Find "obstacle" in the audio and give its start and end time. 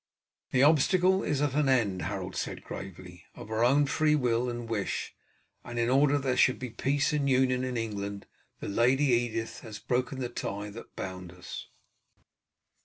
0.63-1.21